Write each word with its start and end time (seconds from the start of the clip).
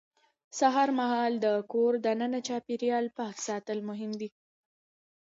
سهار 0.59 0.89
مهال 0.99 1.33
د 1.45 1.47
کور 1.71 1.93
دننه 2.05 2.39
چاپېریال 2.47 3.05
پاک 3.17 3.35
ساتل 3.47 3.79
مهم 3.89 4.11
دي 4.19 4.29